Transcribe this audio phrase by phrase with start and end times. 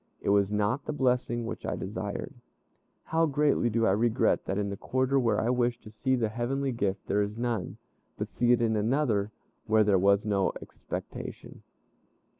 [0.19, 2.33] It was not the blessing which I desired.
[3.03, 6.29] How greatly do I regret that in the quarter where I wished to see the
[6.29, 7.77] heavenly gift, there is none,
[8.17, 9.29] but see it in another,
[9.67, 11.61] where there was no expectation.